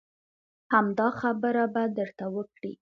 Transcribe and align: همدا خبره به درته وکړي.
همدا 0.73 1.07
خبره 1.19 1.63
به 1.73 1.83
درته 1.97 2.25
وکړي. 2.35 2.73